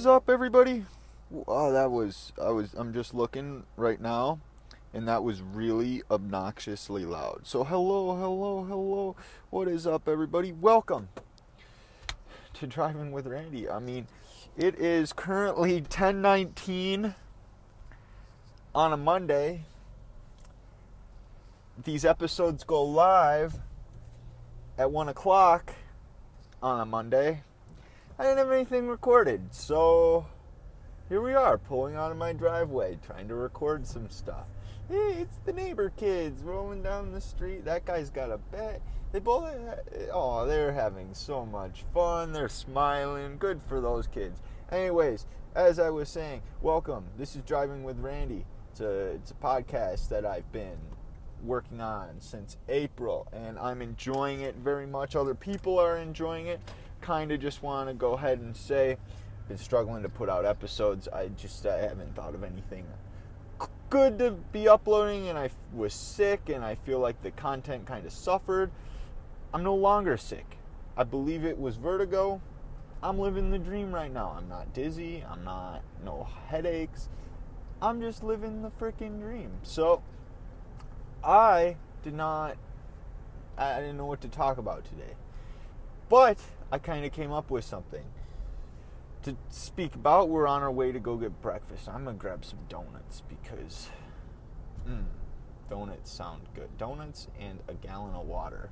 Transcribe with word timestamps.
is 0.00 0.06
up, 0.06 0.30
everybody? 0.30 0.86
Oh, 1.46 1.70
that 1.72 1.90
was 1.90 2.32
I 2.42 2.48
was 2.48 2.72
I'm 2.72 2.94
just 2.94 3.12
looking 3.12 3.64
right 3.76 4.00
now, 4.00 4.40
and 4.94 5.06
that 5.06 5.22
was 5.22 5.42
really 5.42 6.02
obnoxiously 6.10 7.04
loud. 7.04 7.40
So 7.42 7.64
hello, 7.64 8.16
hello, 8.16 8.64
hello. 8.64 9.16
What 9.50 9.68
is 9.68 9.86
up, 9.86 10.08
everybody? 10.08 10.52
Welcome 10.52 11.10
to 12.54 12.66
Driving 12.66 13.12
with 13.12 13.26
Randy. 13.26 13.68
I 13.68 13.78
mean, 13.78 14.06
it 14.56 14.74
is 14.76 15.12
currently 15.12 15.82
10:19 15.82 17.14
on 18.74 18.92
a 18.94 18.96
Monday. 18.96 19.66
These 21.84 22.06
episodes 22.06 22.64
go 22.64 22.82
live 22.82 23.56
at 24.78 24.90
one 24.90 25.10
o'clock 25.10 25.74
on 26.62 26.80
a 26.80 26.86
Monday. 26.86 27.42
I 28.20 28.24
didn't 28.24 28.36
have 28.36 28.50
anything 28.50 28.86
recorded, 28.86 29.40
so 29.50 30.26
here 31.08 31.22
we 31.22 31.32
are, 31.32 31.56
pulling 31.56 31.96
out 31.96 32.10
of 32.10 32.18
my 32.18 32.34
driveway, 32.34 32.98
trying 33.02 33.28
to 33.28 33.34
record 33.34 33.86
some 33.86 34.10
stuff. 34.10 34.44
Hey, 34.90 35.22
it's 35.22 35.38
the 35.46 35.54
neighbor 35.54 35.90
kids 35.96 36.42
rolling 36.42 36.82
down 36.82 37.12
the 37.12 37.20
street. 37.22 37.64
That 37.64 37.86
guy's 37.86 38.10
got 38.10 38.30
a 38.30 38.36
bet. 38.36 38.82
They 39.12 39.20
both, 39.20 39.48
oh, 40.12 40.44
they're 40.44 40.74
having 40.74 41.14
so 41.14 41.46
much 41.46 41.84
fun. 41.94 42.34
They're 42.34 42.50
smiling. 42.50 43.38
Good 43.38 43.62
for 43.66 43.80
those 43.80 44.06
kids. 44.06 44.42
Anyways, 44.70 45.24
as 45.54 45.78
I 45.78 45.88
was 45.88 46.10
saying, 46.10 46.42
welcome. 46.60 47.04
This 47.16 47.34
is 47.34 47.40
Driving 47.40 47.84
with 47.84 47.98
Randy. 48.00 48.44
It's 48.70 48.82
a, 48.82 49.12
it's 49.12 49.30
a 49.30 49.34
podcast 49.42 50.10
that 50.10 50.26
I've 50.26 50.52
been 50.52 50.76
working 51.42 51.80
on 51.80 52.16
since 52.18 52.58
April, 52.68 53.28
and 53.32 53.58
I'm 53.58 53.80
enjoying 53.80 54.42
it 54.42 54.56
very 54.56 54.86
much. 54.86 55.16
Other 55.16 55.34
people 55.34 55.78
are 55.78 55.96
enjoying 55.96 56.48
it 56.48 56.60
kind 57.10 57.32
of 57.32 57.40
just 57.40 57.60
want 57.60 57.88
to 57.88 57.94
go 57.94 58.12
ahead 58.12 58.38
and 58.38 58.56
say, 58.56 58.92
I've 58.92 59.48
been 59.48 59.58
struggling 59.58 60.04
to 60.04 60.08
put 60.08 60.28
out 60.28 60.44
episodes. 60.44 61.08
I 61.08 61.26
just 61.26 61.66
I 61.66 61.78
haven't 61.78 62.14
thought 62.14 62.36
of 62.36 62.44
anything 62.44 62.86
good 63.90 64.20
to 64.20 64.30
be 64.30 64.68
uploading, 64.68 65.28
and 65.28 65.36
I 65.36 65.50
was 65.74 65.92
sick, 65.92 66.48
and 66.48 66.64
I 66.64 66.76
feel 66.76 67.00
like 67.00 67.20
the 67.22 67.32
content 67.32 67.84
kind 67.84 68.06
of 68.06 68.12
suffered. 68.12 68.70
I'm 69.52 69.64
no 69.64 69.74
longer 69.74 70.16
sick. 70.16 70.58
I 70.96 71.02
believe 71.02 71.44
it 71.44 71.58
was 71.58 71.74
vertigo. 71.74 72.40
I'm 73.02 73.18
living 73.18 73.50
the 73.50 73.58
dream 73.58 73.92
right 73.92 74.12
now. 74.12 74.36
I'm 74.38 74.48
not 74.48 74.72
dizzy. 74.72 75.24
I'm 75.28 75.42
not 75.42 75.82
no 76.04 76.28
headaches. 76.46 77.08
I'm 77.82 78.00
just 78.00 78.22
living 78.22 78.62
the 78.62 78.70
freaking 78.70 79.18
dream. 79.18 79.50
So 79.64 80.00
I 81.24 81.74
did 82.04 82.14
not 82.14 82.56
I 83.58 83.80
didn't 83.80 83.96
know 83.96 84.06
what 84.06 84.20
to 84.20 84.28
talk 84.28 84.58
about 84.58 84.84
today. 84.84 85.14
But 86.08 86.38
I 86.72 86.78
kind 86.78 87.04
of 87.04 87.12
came 87.12 87.32
up 87.32 87.50
with 87.50 87.64
something 87.64 88.04
to 89.22 89.36
speak 89.48 89.94
about. 89.94 90.28
We're 90.28 90.46
on 90.46 90.62
our 90.62 90.70
way 90.70 90.92
to 90.92 90.98
go 90.98 91.16
get 91.16 91.40
breakfast. 91.42 91.88
I'm 91.88 92.04
gonna 92.04 92.16
grab 92.16 92.44
some 92.44 92.60
donuts 92.68 93.22
because 93.28 93.88
mm, 94.88 95.04
donuts 95.68 96.10
sound 96.10 96.42
good. 96.54 96.76
Donuts 96.78 97.28
and 97.38 97.58
a 97.68 97.74
gallon 97.74 98.14
of 98.14 98.26
water. 98.26 98.70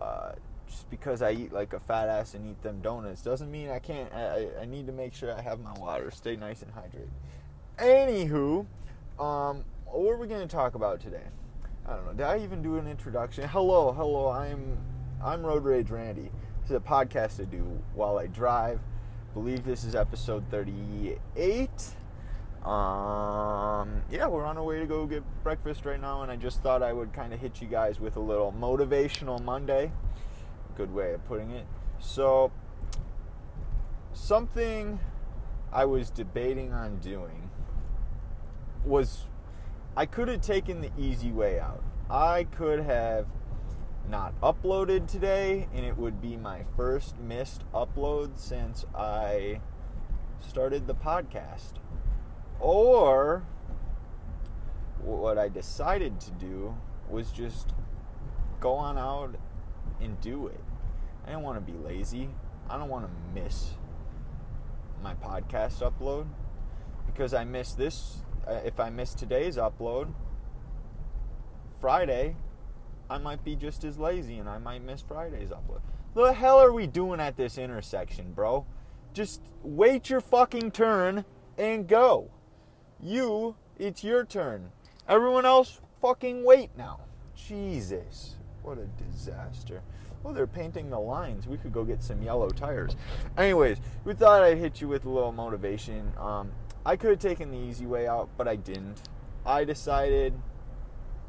Uh, 0.00 0.32
just 0.66 0.90
because 0.90 1.22
I 1.22 1.32
eat 1.32 1.52
like 1.52 1.72
a 1.72 1.80
fat 1.80 2.08
ass 2.08 2.34
and 2.34 2.50
eat 2.50 2.62
them 2.62 2.80
donuts 2.80 3.22
doesn't 3.22 3.50
mean 3.50 3.70
I 3.70 3.78
can't. 3.78 4.12
I, 4.12 4.48
I 4.62 4.64
need 4.64 4.86
to 4.86 4.92
make 4.92 5.14
sure 5.14 5.32
I 5.32 5.40
have 5.40 5.60
my 5.60 5.72
water, 5.74 6.10
stay 6.10 6.36
nice 6.36 6.62
and 6.62 6.72
hydrated. 6.74 7.10
Anywho, 7.78 8.66
um, 9.18 9.64
what 9.86 10.12
are 10.12 10.16
we 10.16 10.26
gonna 10.26 10.46
talk 10.46 10.74
about 10.74 11.00
today? 11.00 11.26
I 11.86 11.94
don't 11.94 12.06
know. 12.06 12.12
Did 12.12 12.26
I 12.26 12.38
even 12.42 12.62
do 12.62 12.76
an 12.76 12.88
introduction? 12.88 13.48
Hello, 13.48 13.92
hello. 13.92 14.30
I'm 14.30 14.78
I'm 15.22 15.44
Road 15.44 15.64
Rage 15.64 15.90
Randy. 15.90 16.30
Is 16.64 16.70
a 16.70 16.80
podcast 16.80 17.42
I 17.42 17.44
do 17.44 17.78
while 17.94 18.18
I 18.18 18.26
drive. 18.26 18.78
I 18.78 19.34
believe 19.34 19.66
this 19.66 19.84
is 19.84 19.94
episode 19.94 20.44
38. 20.50 21.68
Um, 22.64 24.02
yeah, 24.10 24.26
we're 24.26 24.46
on 24.46 24.56
our 24.56 24.62
way 24.62 24.78
to 24.78 24.86
go 24.86 25.04
get 25.04 25.22
breakfast 25.42 25.84
right 25.84 26.00
now, 26.00 26.22
and 26.22 26.32
I 26.32 26.36
just 26.36 26.62
thought 26.62 26.82
I 26.82 26.94
would 26.94 27.12
kind 27.12 27.34
of 27.34 27.40
hit 27.40 27.60
you 27.60 27.68
guys 27.68 28.00
with 28.00 28.16
a 28.16 28.20
little 28.20 28.50
motivational 28.50 29.44
Monday. 29.44 29.92
Good 30.74 30.94
way 30.94 31.12
of 31.12 31.22
putting 31.26 31.50
it. 31.50 31.66
So, 31.98 32.50
something 34.14 35.00
I 35.70 35.84
was 35.84 36.08
debating 36.08 36.72
on 36.72 36.96
doing 36.96 37.50
was 38.86 39.24
I 39.98 40.06
could 40.06 40.28
have 40.28 40.40
taken 40.40 40.80
the 40.80 40.90
easy 40.96 41.30
way 41.30 41.60
out. 41.60 41.84
I 42.08 42.44
could 42.44 42.80
have 42.80 43.26
not 44.08 44.38
uploaded 44.40 45.08
today, 45.08 45.68
and 45.74 45.84
it 45.84 45.96
would 45.96 46.20
be 46.20 46.36
my 46.36 46.64
first 46.76 47.18
missed 47.18 47.64
upload 47.72 48.38
since 48.38 48.84
I 48.94 49.60
started 50.40 50.86
the 50.86 50.94
podcast. 50.94 51.74
Or 52.60 53.44
what 55.00 55.38
I 55.38 55.48
decided 55.48 56.20
to 56.20 56.30
do 56.32 56.76
was 57.08 57.30
just 57.30 57.74
go 58.60 58.74
on 58.74 58.98
out 58.98 59.36
and 60.00 60.20
do 60.20 60.46
it. 60.46 60.60
I 61.26 61.32
don't 61.32 61.42
want 61.42 61.64
to 61.64 61.72
be 61.72 61.78
lazy. 61.78 62.30
I 62.68 62.78
don't 62.78 62.88
want 62.88 63.06
to 63.06 63.40
miss 63.40 63.72
my 65.02 65.14
podcast 65.14 65.80
upload 65.80 66.26
because 67.06 67.34
I 67.34 67.44
miss 67.44 67.72
this. 67.72 68.22
Uh, 68.46 68.60
if 68.64 68.78
I 68.78 68.90
miss 68.90 69.14
today's 69.14 69.56
upload, 69.56 70.12
Friday, 71.80 72.36
I 73.08 73.18
might 73.18 73.44
be 73.44 73.54
just 73.54 73.84
as 73.84 73.98
lazy 73.98 74.38
and 74.38 74.48
I 74.48 74.58
might 74.58 74.82
miss 74.82 75.02
Friday's 75.02 75.50
upload. 75.50 75.80
The 76.14 76.32
hell 76.32 76.58
are 76.58 76.72
we 76.72 76.86
doing 76.86 77.20
at 77.20 77.36
this 77.36 77.58
intersection, 77.58 78.32
bro? 78.32 78.66
Just 79.12 79.42
wait 79.62 80.10
your 80.10 80.20
fucking 80.20 80.70
turn 80.70 81.24
and 81.58 81.86
go. 81.86 82.30
You, 83.00 83.56
it's 83.78 84.02
your 84.04 84.24
turn. 84.24 84.70
Everyone 85.08 85.44
else, 85.44 85.80
fucking 86.00 86.44
wait 86.44 86.70
now. 86.76 87.00
Jesus, 87.36 88.36
what 88.62 88.78
a 88.78 88.86
disaster. 89.10 89.82
Oh, 90.24 90.32
they're 90.32 90.46
painting 90.46 90.88
the 90.88 90.98
lines. 90.98 91.46
We 91.46 91.58
could 91.58 91.72
go 91.72 91.84
get 91.84 92.02
some 92.02 92.22
yellow 92.22 92.48
tires. 92.48 92.96
Anyways, 93.36 93.78
we 94.04 94.14
thought 94.14 94.42
I'd 94.42 94.56
hit 94.56 94.80
you 94.80 94.88
with 94.88 95.04
a 95.04 95.10
little 95.10 95.32
motivation. 95.32 96.12
Um, 96.18 96.52
I 96.86 96.96
could 96.96 97.10
have 97.10 97.18
taken 97.18 97.50
the 97.50 97.58
easy 97.58 97.84
way 97.86 98.08
out, 98.08 98.30
but 98.38 98.48
I 98.48 98.56
didn't. 98.56 99.02
I 99.44 99.64
decided 99.64 100.32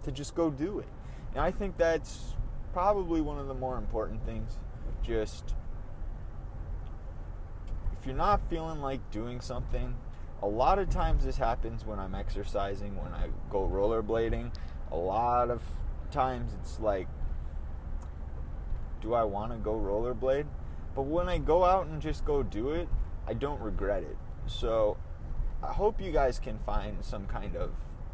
to 0.04 0.12
just 0.12 0.36
go 0.36 0.50
do 0.50 0.80
it. 0.80 0.88
And 1.36 1.44
I 1.44 1.52
think 1.52 1.78
that's 1.78 2.34
probably 2.74 3.22
one 3.22 3.38
of 3.38 3.48
the 3.48 3.54
more 3.54 3.78
important 3.78 4.26
things. 4.26 4.58
Just 5.04 5.54
if 7.94 8.06
you're 8.06 8.16
not 8.16 8.50
feeling 8.50 8.82
like 8.82 9.12
doing 9.12 9.42
something, 9.42 9.96
a 10.42 10.48
lot 10.48 10.80
of 10.80 10.90
times 10.90 11.26
this 11.26 11.38
happens 11.38 11.86
when 11.86 12.00
I'm 12.00 12.16
exercising, 12.16 12.96
when 12.96 13.14
I 13.14 13.28
go 13.50 13.68
rollerblading. 13.68 14.54
A 14.92 14.96
lot 14.96 15.50
of 15.50 15.62
times 16.10 16.54
it's 16.62 16.80
like, 16.80 17.08
do 19.02 19.14
I 19.14 19.24
want 19.24 19.52
to 19.52 19.58
go 19.58 19.74
rollerblade? 19.74 20.46
But 20.96 21.04
when 21.04 21.28
I 21.28 21.38
go 21.38 21.66
out 21.66 21.88
and 21.88 22.02
just 22.02 22.24
go 22.24 22.44
do 22.44 22.70
it, 22.70 22.88
I 23.28 23.34
don't 23.34 23.60
regret 23.60 24.04
it. 24.04 24.18
So 24.48 24.98
I 25.62 25.74
hope 25.74 26.00
you 26.00 26.12
guys 26.12 26.40
can 26.40 26.60
find 26.60 27.04
some 27.04 27.26
kind 27.28 27.58
of 27.58 27.72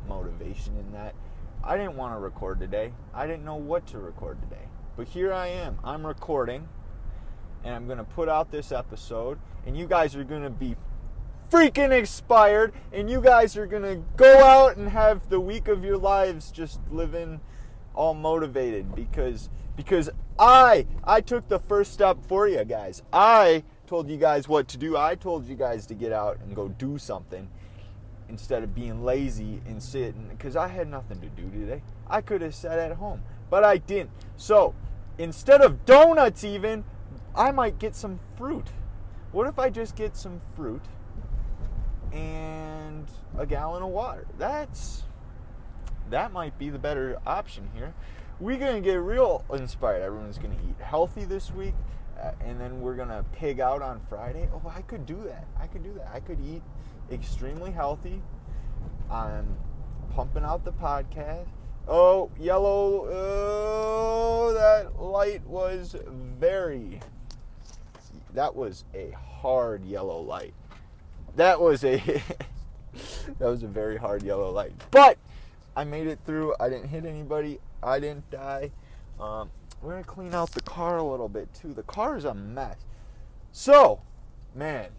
motivation 0.08 0.76
in 0.78 0.92
that. 0.94 1.14
I 1.64 1.78
didn't 1.78 1.96
want 1.96 2.14
to 2.16 2.20
record 2.20 2.60
today. 2.60 2.92
I 3.14 3.28
didn't 3.28 3.46
know 3.46 3.56
what 3.56 3.86
to 3.88 4.00
record 4.00 4.42
today. 4.42 4.64
But 4.98 5.08
here 5.08 5.32
I 5.32 5.48
am. 5.48 5.78
I'm 5.84 6.06
recording 6.06 6.68
and 7.64 7.76
I'm 7.76 7.86
going 7.86 8.00
to 8.00 8.04
put 8.04 8.28
out 8.28 8.52
this 8.52 8.72
episode 8.72 9.38
and 9.66 9.78
you 9.78 9.86
guys 9.88 10.16
are 10.16 10.24
going 10.24 10.44
to 10.44 10.50
be 10.50 10.76
freaking 11.52 11.92
expired 11.92 12.74
and 12.92 13.10
you 13.10 13.22
guys 13.22 13.58
are 13.58 13.68
going 13.68 13.84
to 13.84 14.04
go 14.16 14.44
out 14.44 14.78
and 14.78 14.90
have 14.90 15.30
the 15.30 15.40
week 15.40 15.68
of 15.68 15.84
your 15.84 15.98
lives 15.98 16.52
just 16.52 16.80
living 16.90 17.42
all 17.94 18.14
motivated 18.14 18.96
because 18.96 19.50
because 19.76 20.10
I 20.40 20.88
I 21.04 21.22
took 21.22 21.48
the 21.50 21.60
first 21.60 21.94
step 21.94 22.24
for 22.24 22.48
you 22.48 22.64
guys. 22.64 23.04
I 23.12 23.64
told 23.86 24.10
you 24.10 24.18
guys 24.18 24.48
what 24.48 24.68
to 24.70 24.78
do. 24.78 24.96
I 24.98 25.16
told 25.16 25.46
you 25.46 25.56
guys 25.56 25.86
to 25.88 25.94
get 25.94 26.12
out 26.12 26.40
and 26.40 26.56
go 26.56 26.70
do 26.70 26.98
something 26.98 27.50
instead 28.32 28.64
of 28.64 28.74
being 28.74 29.04
lazy 29.04 29.62
and 29.68 29.84
sitting 29.84 30.28
because 30.30 30.56
I 30.56 30.70
had 30.70 30.88
nothing 30.88 31.20
to 31.20 31.28
do 31.28 31.50
today. 31.52 31.84
I 32.08 32.22
could 32.22 32.42
have 32.42 32.56
sat 32.56 32.80
at 32.80 32.94
home, 32.94 33.24
but 33.50 33.64
I 33.66 33.78
didn't. 33.78 34.12
So 34.38 34.74
instead 35.18 35.62
of 35.62 35.86
donuts, 35.86 36.46
even, 36.46 36.86
I 37.36 37.52
might 37.52 37.78
get 37.78 37.94
some 37.94 38.20
fruit. 38.38 38.70
What 39.34 39.48
if 39.48 39.60
I 39.60 39.70
just 39.70 39.96
get 39.98 40.16
some 40.16 40.40
fruit 40.56 40.82
and 42.14 43.06
a 43.38 43.46
gallon 43.46 43.84
of 43.84 43.90
water? 43.90 44.26
That's 44.38 45.04
that 46.10 46.32
might 46.32 46.58
be 46.58 46.70
the 46.70 46.80
better 46.80 47.18
option 47.26 47.70
here. 47.74 47.94
We're 48.40 48.58
gonna 48.58 48.82
get 48.82 48.96
real 48.96 49.44
inspired. 49.54 50.02
Everyone's 50.02 50.38
gonna 50.38 50.56
eat 50.70 50.82
healthy 50.82 51.26
this 51.26 51.52
week, 51.52 51.76
uh, 52.22 52.32
and 52.40 52.60
then 52.60 52.80
we're 52.80 52.96
gonna 52.96 53.26
pig 53.34 53.60
out 53.60 53.82
on 53.82 54.00
Friday. 54.10 54.50
Oh, 54.54 54.72
I 54.74 54.82
could 54.84 55.06
do 55.06 55.22
that. 55.26 55.48
I 55.60 55.68
could 55.68 55.84
do 55.84 55.94
that. 55.94 56.10
I 56.14 56.22
could 56.22 56.40
eat 56.42 56.62
extremely 57.12 57.72
healthy. 57.72 58.22
I'm 59.10 59.58
pumping 60.14 60.44
out 60.44 60.64
the 60.64 60.74
podcast. 60.74 61.48
Oh, 61.88 62.30
yellow. 62.40 63.08
Oh, 63.10 64.54
that 64.54 65.02
light 65.02 65.46
was 65.46 65.96
very. 66.40 67.00
That 68.34 68.56
was 68.56 68.86
a 68.94 69.12
hard 69.12 69.84
yellow 69.84 70.22
light. 70.22 70.54
that 71.36 71.60
was 71.60 71.84
a 71.84 71.98
that 73.40 73.48
was 73.48 73.64
a 73.64 73.68
very 73.68 73.98
hard 73.98 74.24
yellow 74.24 74.52
light. 74.52 74.74
But 74.92 75.18
I 75.76 75.84
made 75.84 76.08
it 76.08 76.20
through. 76.26 76.56
I 76.60 76.70
didn't 76.70 76.90
hit 76.90 77.06
anybody. 77.06 77.60
I 77.84 78.00
didn't 78.00 78.30
die. 78.30 78.72
Um, 79.20 79.50
we're 79.82 79.92
gonna 79.94 80.04
clean 80.04 80.34
out 80.34 80.52
the 80.52 80.62
car 80.62 80.98
a 80.98 81.04
little 81.04 81.30
bit 81.30 81.54
too. 81.54 81.74
The 81.74 81.84
car 81.84 82.16
is 82.18 82.26
a 82.26 82.34
mess. 82.34 82.78
So, 83.52 84.02
man, 84.56 84.90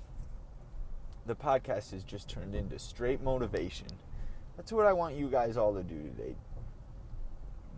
the 1.26 1.34
podcast 1.34 1.92
has 1.92 2.02
just 2.02 2.28
turned 2.28 2.54
into 2.54 2.78
straight 2.78 3.22
motivation. 3.22 3.86
That's 4.56 4.72
what 4.72 4.86
I 4.86 4.92
want 4.92 5.14
you 5.14 5.28
guys 5.28 5.56
all 5.56 5.74
to 5.74 5.82
do 5.82 5.94
today. 5.94 6.34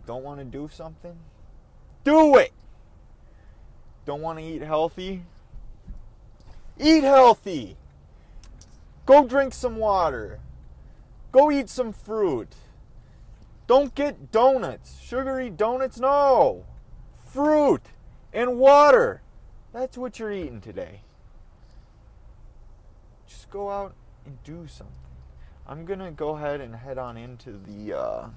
Don't 0.05 0.23
want 0.23 0.39
to 0.39 0.45
do 0.45 0.69
something? 0.71 1.15
Do 2.03 2.37
it! 2.37 2.53
Don't 4.05 4.21
want 4.21 4.39
to 4.39 4.45
eat 4.45 4.61
healthy? 4.61 5.23
Eat 6.79 7.03
healthy! 7.03 7.77
Go 9.05 9.25
drink 9.25 9.53
some 9.53 9.77
water. 9.77 10.39
Go 11.31 11.51
eat 11.51 11.69
some 11.69 11.93
fruit. 11.93 12.53
Don't 13.67 13.93
get 13.95 14.31
donuts. 14.31 14.99
Sugary 15.01 15.49
donuts, 15.49 15.99
no. 15.99 16.65
Fruit 17.25 17.81
and 18.33 18.57
water. 18.57 19.21
That's 19.73 19.97
what 19.97 20.19
you're 20.19 20.31
eating 20.31 20.61
today. 20.61 21.01
Just 23.45 23.53
go 23.53 23.69
out 23.69 23.93
and 24.25 24.43
do 24.43 24.65
something. 24.67 24.95
I'm 25.67 25.85
gonna 25.85 26.09
go 26.09 26.35
ahead 26.35 26.61
and 26.61 26.75
head 26.75 26.97
on 26.97 27.15
into 27.15 27.51
the 27.51 27.95
uh, 27.95 28.27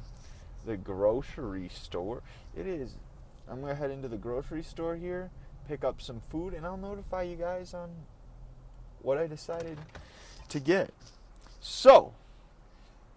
the 0.67 0.77
grocery 0.77 1.71
store. 1.73 2.23
It 2.55 2.67
is. 2.67 2.97
I'm 3.51 3.63
gonna 3.63 3.75
head 3.75 3.91
into 3.91 4.09
the 4.09 4.19
grocery 4.19 4.63
store 4.63 4.97
here, 4.97 5.31
pick 5.67 5.83
up 5.83 6.03
some 6.03 6.21
food, 6.21 6.53
and 6.53 6.67
I'll 6.67 6.77
notify 6.77 7.23
you 7.23 7.37
guys 7.37 7.73
on 7.73 7.89
what 9.01 9.17
I 9.17 9.27
decided 9.27 9.79
to 10.51 10.61
get. 10.61 10.93
So, 11.59 12.13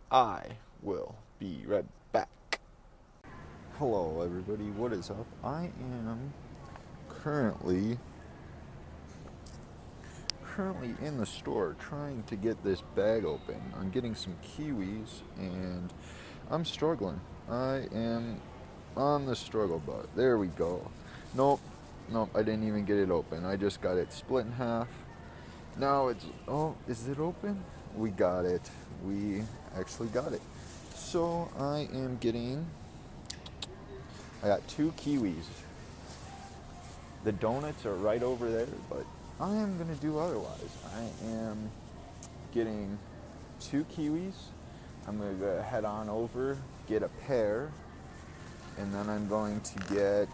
I 0.10 0.44
will 0.82 1.16
be 1.40 1.64
right 1.66 1.86
back. 2.14 2.60
Hello, 3.78 4.22
everybody. 4.24 4.70
What 4.72 4.94
is 4.94 5.10
up? 5.10 5.28
I 5.44 5.72
am 5.82 6.32
currently 7.10 7.98
currently 10.56 10.94
in 11.06 11.18
the 11.18 11.26
store 11.26 11.76
trying 11.80 12.24
to 12.24 12.36
get 12.36 12.62
this 12.64 12.82
bag 12.96 13.24
open. 13.24 13.62
I'm 13.80 13.90
getting 13.90 14.16
some 14.16 14.36
kiwis 14.44 15.22
and 15.38 15.94
I'm 16.50 16.66
struggling. 16.66 17.22
I 17.50 17.86
am 17.94 18.42
on 18.98 19.26
the 19.26 19.36
struggle 19.36 19.80
bus. 19.80 20.06
There 20.16 20.38
we 20.38 20.48
go. 20.48 20.92
Nope, 21.34 21.62
nope, 22.10 22.30
I 22.36 22.44
didn't 22.44 22.68
even 22.68 22.84
get 22.84 22.98
it 22.98 23.10
open. 23.10 23.46
I 23.46 23.56
just 23.56 23.82
got 23.82 23.98
it 23.98 24.12
split 24.12 24.46
in 24.46 24.52
half. 24.52 24.90
Now 25.78 26.10
it's, 26.10 26.26
oh, 26.48 26.76
is 26.88 27.08
it 27.08 27.20
open? 27.20 27.64
We 27.96 28.10
got 28.10 28.44
it. 28.44 28.70
We 29.06 29.44
actually 29.78 30.10
got 30.10 30.34
it. 30.34 30.42
So 30.94 31.50
I 31.58 31.88
am 31.94 32.18
getting, 32.20 32.66
I 34.44 34.48
got 34.48 34.68
two 34.68 34.94
kiwis. 34.98 35.46
The 37.24 37.32
donuts 37.32 37.86
are 37.86 37.96
right 37.96 38.24
over 38.24 38.50
there, 38.50 38.68
but 38.90 39.06
I 39.42 39.56
am 39.56 39.76
going 39.78 39.90
to 39.90 40.00
do 40.00 40.20
otherwise. 40.20 40.70
I 40.96 41.26
am 41.28 41.72
getting 42.54 43.00
two 43.60 43.86
kiwis. 43.86 44.36
I'm 45.08 45.18
going 45.18 45.36
to 45.36 45.44
go 45.44 45.62
head 45.64 45.84
on 45.84 46.10
over, 46.10 46.60
get 46.88 47.02
a 47.02 47.08
pear, 47.26 47.72
and 48.78 48.94
then 48.94 49.10
I'm 49.10 49.28
going 49.28 49.60
to 49.62 49.80
get 49.96 50.30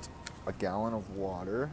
a 0.45 0.51
gallon 0.51 0.94
of 0.94 1.15
water. 1.15 1.69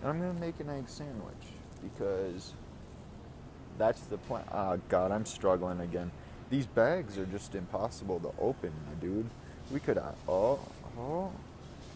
And 0.00 0.10
I'm 0.10 0.18
going 0.18 0.32
to 0.32 0.40
make 0.40 0.58
an 0.58 0.70
egg 0.70 0.88
sandwich 0.88 1.34
because 1.82 2.54
that's 3.76 4.00
the 4.02 4.16
plan. 4.16 4.44
Oh, 4.52 4.80
God, 4.88 5.12
I'm 5.12 5.26
struggling 5.26 5.80
again. 5.80 6.10
These 6.48 6.64
bags 6.64 7.18
are 7.18 7.26
just 7.26 7.54
impossible 7.54 8.20
to 8.20 8.32
open, 8.40 8.72
my 8.86 8.94
dude. 9.02 9.28
We 9.70 9.80
could, 9.80 9.98
oh, 10.26 10.60
oh, 10.98 11.30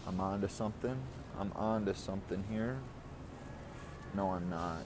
I'm 0.07 0.21
on 0.21 0.43
to 0.43 0.49
something. 0.51 0.97
I'm 1.39 1.53
on 1.53 1.87
to 1.87 1.95
something 1.95 2.45
here. 2.51 2.77
No, 4.15 4.31
I'm 4.31 4.49
not. 4.51 4.83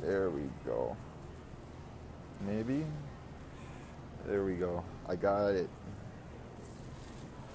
There 0.00 0.30
we 0.30 0.42
go. 0.64 0.96
Maybe? 2.46 2.84
There 4.26 4.44
we 4.44 4.54
go. 4.54 4.84
I 5.08 5.16
got 5.16 5.48
it. 5.48 5.68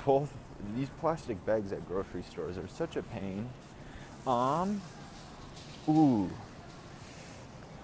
Both 0.06 0.32
these 0.76 0.90
plastic 1.00 1.44
bags 1.46 1.72
at 1.72 1.88
grocery 1.88 2.24
stores 2.24 2.58
are 2.58 2.68
such 2.68 2.96
a 2.96 3.04
pain. 3.04 3.50
Um, 4.28 4.82
ooh, 5.88 6.30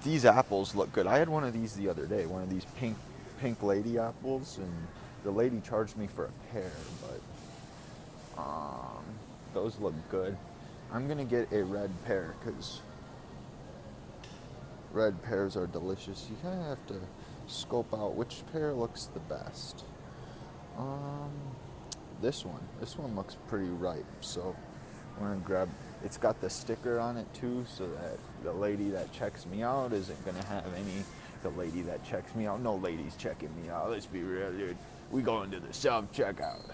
these 0.03 0.25
apples 0.25 0.75
look 0.75 0.91
good. 0.93 1.07
I 1.07 1.17
had 1.17 1.29
one 1.29 1.43
of 1.43 1.53
these 1.53 1.73
the 1.73 1.89
other 1.89 2.05
day, 2.05 2.25
one 2.25 2.41
of 2.41 2.49
these 2.49 2.65
pink, 2.77 2.97
pink 3.39 3.61
lady 3.63 3.97
apples, 3.97 4.57
and 4.57 4.71
the 5.23 5.31
lady 5.31 5.61
charged 5.61 5.97
me 5.97 6.07
for 6.07 6.25
a 6.25 6.31
pear, 6.51 6.71
but 7.01 8.41
um, 8.41 9.03
those 9.53 9.79
look 9.79 9.93
good. 10.09 10.37
I'm 10.91 11.07
gonna 11.07 11.25
get 11.25 11.51
a 11.51 11.63
red 11.63 11.91
pear 12.05 12.35
because 12.39 12.81
red 14.93 15.21
pears 15.23 15.57
are 15.57 15.67
delicious. 15.67 16.27
You 16.29 16.37
kind 16.41 16.59
of 16.59 16.65
have 16.65 16.87
to 16.87 16.99
scope 17.47 17.93
out 17.93 18.15
which 18.15 18.43
pear 18.51 18.73
looks 18.73 19.05
the 19.05 19.19
best. 19.21 19.83
Um, 20.77 21.31
this 22.21 22.45
one. 22.45 22.61
This 22.79 22.97
one 22.97 23.15
looks 23.15 23.35
pretty 23.47 23.67
ripe, 23.67 24.05
so 24.21 24.55
I'm 25.17 25.23
gonna 25.23 25.39
grab. 25.39 25.69
It's 26.03 26.17
got 26.17 26.39
the 26.39 26.49
sticker 26.49 26.99
on 26.99 27.17
it 27.17 27.31
too, 27.33 27.65
so 27.67 27.87
that 27.87 28.17
the 28.43 28.53
lady 28.53 28.89
that 28.91 29.11
checks 29.11 29.45
me 29.45 29.63
out 29.63 29.93
isn't 29.93 30.25
gonna 30.25 30.45
have 30.45 30.73
any. 30.75 31.03
The 31.43 31.49
lady 31.49 31.81
that 31.81 32.03
checks 32.03 32.33
me 32.33 32.47
out, 32.47 32.61
no 32.61 32.75
ladies 32.75 33.15
checking 33.17 33.49
me 33.61 33.69
out. 33.69 33.91
Let's 33.91 34.07
be 34.07 34.21
real, 34.23 34.51
dude. 34.51 34.77
We 35.11 35.21
going 35.21 35.51
to 35.51 35.59
the 35.59 35.73
self 35.73 36.11
checkout. 36.11 36.71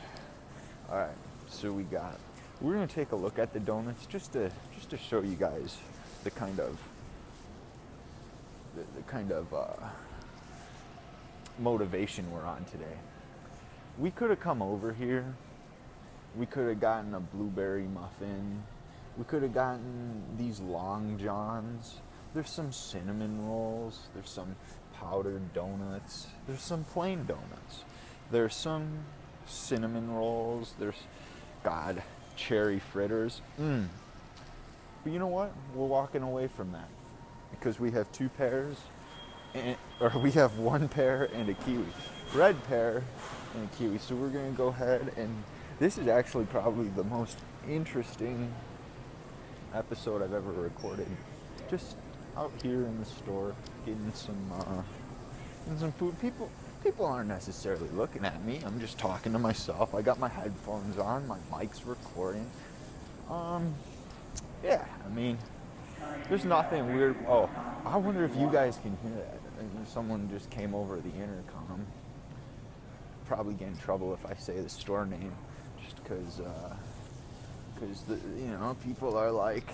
All 0.89 0.97
right, 0.97 1.17
so 1.49 1.71
we 1.71 1.83
got 1.83 2.17
we're 2.63 2.73
gonna 2.73 2.87
take 2.87 3.11
a 3.11 3.15
look 3.15 3.37
at 3.37 3.51
the 3.51 3.59
donuts 3.59 4.05
just 4.05 4.31
to 4.33 4.49
just 4.73 4.89
to 4.89 4.97
show 4.97 5.21
you 5.21 5.35
guys 5.35 5.77
the 6.23 6.31
kind 6.31 6.59
of 6.61 6.79
the, 8.75 8.83
the 8.95 9.03
kind 9.03 9.31
of 9.31 9.53
uh, 9.53 9.65
motivation 11.59 12.31
we're 12.31 12.45
on 12.45 12.63
today. 12.71 12.97
We 13.99 14.11
could 14.11 14.29
have 14.29 14.39
come 14.39 14.61
over 14.61 14.93
here. 14.93 15.35
We 16.35 16.45
could 16.45 16.67
have 16.69 16.79
gotten 16.79 17.13
a 17.13 17.19
blueberry 17.19 17.83
muffin. 17.83 18.63
We 19.17 19.25
could 19.25 19.43
have 19.43 19.53
gotten 19.53 20.23
these 20.37 20.59
long 20.59 21.19
johns. 21.21 21.99
There's 22.33 22.49
some 22.49 22.71
cinnamon 22.71 23.45
rolls. 23.45 24.07
There's 24.15 24.29
some 24.29 24.55
powdered 24.95 25.53
donuts. 25.53 26.27
There's 26.47 26.63
some 26.63 26.85
plain 26.85 27.25
donuts. 27.25 27.83
There's 28.31 28.55
some 28.55 28.87
cinnamon 29.45 30.11
rolls. 30.11 30.73
There's 30.79 30.95
God, 31.63 32.01
cherry 32.35 32.79
fritters. 32.79 33.41
Mm. 33.59 33.87
But 35.03 35.13
you 35.13 35.19
know 35.19 35.27
what? 35.27 35.53
We're 35.75 35.85
walking 35.85 36.23
away 36.23 36.47
from 36.47 36.71
that 36.71 36.89
because 37.51 37.79
we 37.79 37.91
have 37.91 38.11
two 38.11 38.29
pears, 38.29 38.77
and, 39.53 39.77
or 39.99 40.11
we 40.19 40.31
have 40.31 40.57
one 40.57 40.87
pear 40.87 41.29
and 41.33 41.49
a 41.49 41.53
kiwi, 41.53 41.85
red 42.33 42.61
pear 42.65 43.03
and 43.55 43.69
a 43.71 43.75
kiwi. 43.77 43.97
So 43.97 44.15
we're 44.15 44.29
gonna 44.29 44.51
go 44.51 44.67
ahead 44.67 45.13
and 45.17 45.43
this 45.79 45.97
is 45.97 46.07
actually 46.07 46.45
probably 46.45 46.87
the 46.89 47.03
most 47.03 47.39
interesting 47.67 48.53
episode 49.73 50.21
I've 50.21 50.33
ever 50.33 50.51
recorded. 50.51 51.07
Just 51.69 51.97
out 52.37 52.51
here 52.61 52.85
in 52.85 52.99
the 52.99 53.05
store, 53.05 53.55
getting 53.85 54.11
some 54.13 54.51
uh, 54.53 54.81
getting 55.65 55.79
some 55.79 55.91
food. 55.93 56.19
People 56.19 56.49
people 56.83 57.05
aren't 57.05 57.29
necessarily 57.29 57.87
looking 57.89 58.25
at 58.25 58.43
me. 58.43 58.59
I'm 58.65 58.79
just 58.79 58.97
talking 58.97 59.31
to 59.31 59.39
myself. 59.39 59.95
I 59.95 60.01
got 60.01 60.19
my 60.19 60.27
headphones 60.27 60.97
on, 60.97 61.25
my 61.27 61.37
mic's 61.57 61.85
recording. 61.85 62.45
Um, 63.29 63.73
yeah, 64.63 64.85
I 65.05 65.09
mean, 65.15 65.37
there's 66.27 66.43
nothing 66.43 66.93
weird. 66.93 67.15
Oh, 67.27 67.49
I 67.85 67.95
wonder 67.97 68.25
if 68.25 68.35
you 68.35 68.49
guys 68.51 68.77
can 68.81 68.97
hear 69.01 69.15
that. 69.15 69.87
Someone 69.87 70.29
just 70.29 70.49
came 70.49 70.75
over 70.75 70.97
the 70.97 71.09
intercom. 71.09 71.85
Probably 73.25 73.53
get 73.53 73.69
in 73.69 73.77
trouble 73.77 74.13
if 74.13 74.25
I 74.25 74.33
say 74.35 74.59
the 74.59 74.69
store 74.69 75.05
name, 75.05 75.31
just 75.81 76.03
because, 76.03 76.41
because 77.73 78.03
uh, 78.09 78.15
you 78.37 78.47
know 78.47 78.75
people 78.83 79.17
are 79.17 79.31
like, 79.31 79.67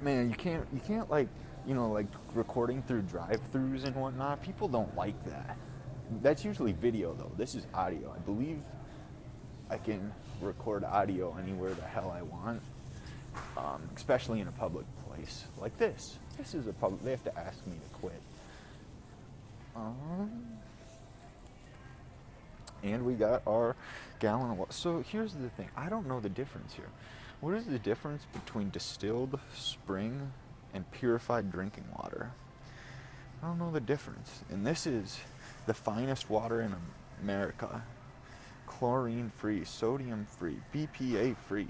man, 0.00 0.30
you 0.30 0.36
can't, 0.36 0.64
you 0.72 0.80
can't 0.86 1.10
like 1.10 1.28
you 1.66 1.74
know, 1.74 1.90
like 1.90 2.06
recording 2.34 2.82
through 2.82 3.02
drive-throughs 3.02 3.84
and 3.84 3.94
whatnot, 3.96 4.42
people 4.42 4.68
don't 4.68 4.94
like 4.96 5.22
that. 5.26 5.56
That's 6.20 6.44
usually 6.44 6.72
video 6.72 7.14
though. 7.14 7.32
This 7.36 7.54
is 7.54 7.66
audio. 7.74 8.14
I 8.14 8.18
believe 8.20 8.60
I 9.70 9.78
can 9.78 10.12
record 10.40 10.84
audio 10.84 11.36
anywhere 11.42 11.72
the 11.74 11.82
hell 11.82 12.14
I 12.14 12.22
want, 12.22 12.62
um, 13.56 13.88
especially 13.96 14.40
in 14.40 14.48
a 14.48 14.52
public 14.52 14.84
place 15.06 15.44
like 15.58 15.76
this. 15.78 16.18
This 16.36 16.54
is 16.54 16.66
a 16.66 16.72
public. 16.72 17.02
They 17.02 17.10
have 17.10 17.24
to 17.24 17.38
ask 17.38 17.66
me 17.66 17.74
to 17.74 17.98
quit. 17.98 18.22
Um, 19.74 20.46
and 22.82 23.04
we 23.06 23.14
got 23.14 23.42
our 23.46 23.76
gallon 24.18 24.50
of 24.50 24.58
water. 24.58 24.72
So 24.72 25.04
here's 25.08 25.34
the 25.34 25.48
thing. 25.50 25.68
I 25.76 25.88
don't 25.88 26.06
know 26.06 26.20
the 26.20 26.28
difference 26.28 26.74
here. 26.74 26.88
What 27.40 27.54
is 27.54 27.64
the 27.64 27.78
difference 27.78 28.24
between 28.32 28.70
distilled 28.70 29.38
spring 29.54 30.32
and 30.74 30.90
purified 30.90 31.50
drinking 31.50 31.84
water. 31.96 32.30
I 33.42 33.46
don't 33.46 33.58
know 33.58 33.70
the 33.70 33.80
difference. 33.80 34.42
And 34.50 34.66
this 34.66 34.86
is 34.86 35.20
the 35.66 35.74
finest 35.74 36.30
water 36.30 36.60
in 36.60 36.74
America. 37.22 37.82
Chlorine 38.66 39.30
free, 39.36 39.64
sodium 39.64 40.26
free, 40.26 40.58
BPA 40.74 41.36
free. 41.36 41.68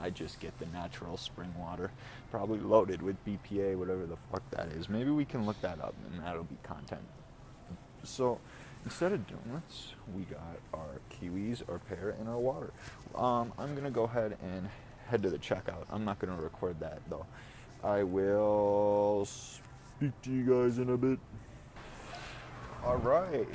I 0.00 0.10
just 0.10 0.40
get 0.40 0.58
the 0.58 0.66
natural 0.66 1.16
spring 1.16 1.52
water, 1.58 1.90
probably 2.30 2.60
loaded 2.60 3.02
with 3.02 3.22
BPA, 3.26 3.76
whatever 3.76 4.06
the 4.06 4.16
fuck 4.30 4.42
that 4.50 4.68
is. 4.68 4.88
Maybe 4.88 5.10
we 5.10 5.24
can 5.24 5.44
look 5.44 5.60
that 5.60 5.80
up 5.80 5.94
and 6.10 6.22
that'll 6.24 6.44
be 6.44 6.56
content. 6.62 7.02
So 8.04 8.38
instead 8.84 9.12
of 9.12 9.26
donuts, 9.26 9.92
we 10.16 10.22
got 10.22 10.58
our 10.72 11.00
kiwis, 11.10 11.68
our 11.68 11.78
pear, 11.78 12.16
and 12.18 12.28
our 12.28 12.38
water. 12.38 12.70
Um, 13.14 13.52
I'm 13.58 13.74
gonna 13.74 13.90
go 13.90 14.04
ahead 14.04 14.36
and 14.42 14.68
head 15.06 15.22
to 15.22 15.30
the 15.30 15.38
checkout. 15.38 15.84
I'm 15.90 16.04
not 16.04 16.18
gonna 16.18 16.40
record 16.40 16.80
that 16.80 17.00
though. 17.08 17.26
I 17.84 18.04
will 18.04 19.26
speak 19.26 20.12
to 20.22 20.30
you 20.30 20.44
guys 20.44 20.78
in 20.78 20.90
a 20.90 20.96
bit. 20.96 21.18
All 22.84 22.98
right. 22.98 23.48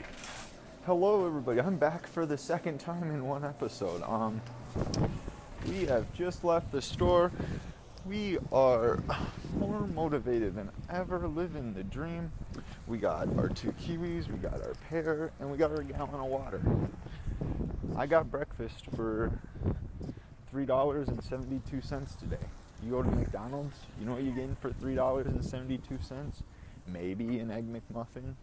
Hello, 0.86 1.26
everybody. 1.26 1.62
I'm 1.62 1.78
back 1.78 2.06
for 2.06 2.26
the 2.26 2.38
second 2.38 2.80
time 2.80 3.10
in 3.12 3.26
one 3.26 3.46
episode. 3.46 4.04
Um, 4.04 4.42
we 5.66 5.86
have 5.86 6.14
just 6.14 6.44
left 6.44 6.74
the 6.74 6.82
store. 6.82 7.32
We 8.06 8.38
are 8.52 9.02
more 9.56 9.88
motivated 9.88 10.56
than 10.56 10.72
ever, 10.90 11.26
living 11.26 11.74
the 11.74 11.84
dream. 11.84 12.30
We 12.86 12.98
got 12.98 13.30
our 13.38 13.48
two 13.48 13.72
kiwis, 13.74 14.30
we 14.30 14.38
got 14.40 14.56
our 14.56 14.74
pear, 14.90 15.32
and 15.40 15.50
we 15.50 15.58
got 15.58 15.72
our 15.72 15.84
gallon 15.84 16.16
of 16.16 16.26
water. 16.26 16.62
I 17.96 18.06
got 18.06 18.30
breakfast 18.30 18.88
for 18.94 19.32
$3.72 20.54 22.20
today. 22.20 22.38
You 22.84 22.92
go 22.92 23.04
to 23.04 23.10
McDonald's, 23.10 23.76
you 24.00 24.06
know 24.06 24.14
what 24.14 24.24
you're 24.24 24.34
getting 24.34 24.56
for 24.56 24.70
$3.72? 24.70 26.32
Maybe 26.88 27.40
an 27.40 27.52
Egg 27.52 27.66
McMuffin, 27.72 28.36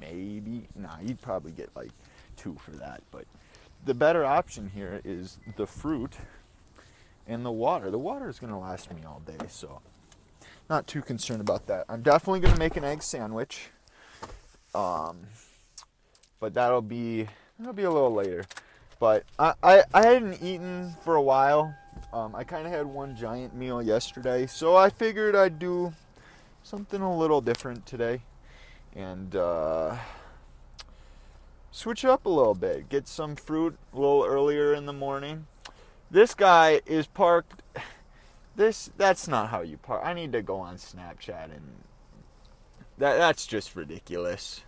maybe. 0.00 0.68
Nah, 0.76 0.98
you'd 1.02 1.20
probably 1.20 1.52
get 1.52 1.70
like 1.74 1.90
two 2.36 2.56
for 2.64 2.70
that. 2.72 3.02
But 3.10 3.24
the 3.84 3.94
better 3.94 4.24
option 4.24 4.70
here 4.74 5.00
is 5.04 5.38
the 5.56 5.66
fruit 5.66 6.14
and 7.26 7.44
the 7.44 7.50
water. 7.50 7.90
The 7.90 7.98
water 7.98 8.28
is 8.28 8.38
going 8.38 8.52
to 8.52 8.58
last 8.58 8.92
me 8.92 9.02
all 9.06 9.20
day, 9.26 9.46
so 9.48 9.80
not 10.70 10.86
too 10.86 11.02
concerned 11.02 11.40
about 11.40 11.66
that. 11.66 11.84
I'm 11.88 12.02
definitely 12.02 12.40
going 12.40 12.54
to 12.54 12.58
make 12.58 12.76
an 12.76 12.84
egg 12.84 13.02
sandwich. 13.02 13.70
Um, 14.74 15.26
but 16.40 16.54
that'll 16.54 16.82
be 16.82 17.28
that'll 17.58 17.74
be 17.74 17.82
a 17.82 17.90
little 17.90 18.14
later. 18.14 18.44
But 18.98 19.24
I, 19.38 19.54
I, 19.62 19.82
I 19.92 20.06
hadn't 20.06 20.42
eaten 20.42 20.94
for 21.02 21.16
a 21.16 21.22
while. 21.22 21.74
Um, 22.12 22.34
I 22.34 22.44
kind 22.44 22.66
of 22.66 22.72
had 22.72 22.84
one 22.86 23.16
giant 23.16 23.54
meal 23.54 23.82
yesterday, 23.82 24.46
so 24.46 24.76
I 24.76 24.90
figured 24.90 25.34
I'd 25.34 25.58
do 25.58 25.94
something 26.62 27.00
a 27.00 27.16
little 27.16 27.40
different 27.40 27.86
today 27.86 28.20
and 28.94 29.34
uh, 29.34 29.96
switch 31.70 32.04
up 32.04 32.26
a 32.26 32.28
little 32.28 32.54
bit. 32.54 32.90
Get 32.90 33.08
some 33.08 33.34
fruit 33.34 33.78
a 33.94 33.96
little 33.96 34.24
earlier 34.24 34.74
in 34.74 34.84
the 34.84 34.92
morning. 34.92 35.46
This 36.10 36.34
guy 36.34 36.82
is 36.84 37.06
parked. 37.06 37.62
This 38.54 38.90
that's 38.98 39.26
not 39.26 39.48
how 39.48 39.62
you 39.62 39.78
park. 39.78 40.02
I 40.04 40.12
need 40.12 40.32
to 40.32 40.42
go 40.42 40.56
on 40.56 40.76
Snapchat 40.76 41.44
and 41.44 41.72
that 42.98 43.16
that's 43.16 43.46
just 43.46 43.74
ridiculous, 43.74 44.60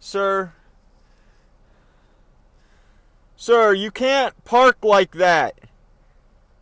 sir. 0.00 0.54
Sir, 3.36 3.74
you 3.74 3.90
can't 3.90 4.42
park 4.46 4.78
like 4.82 5.12
that. 5.12 5.58